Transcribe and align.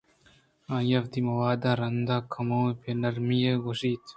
آئیءَ 0.75 0.99
وتی 1.03 1.19
موداں 1.27 1.77
رندان 1.79 2.21
ءَ 2.25 2.27
کمیں 2.31 2.75
پہ 2.81 2.89
نرمی 3.01 3.39
ءَ 3.49 3.61
گوٛشت 3.63 4.05